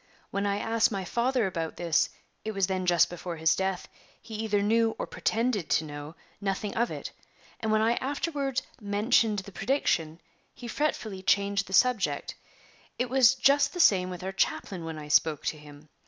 [0.31, 2.09] When I asked my father about this
[2.43, 3.87] it was then just before his death
[4.19, 7.11] he either knew, or pretended to know, nothing of it;
[7.59, 10.19] and when I afterward mentioned the prediction
[10.55, 12.33] he fretfully changed the subject.
[12.97, 15.87] It was just the same with our chaplain when I spoke to him.